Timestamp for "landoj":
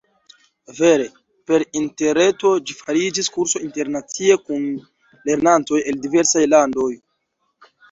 6.57-6.91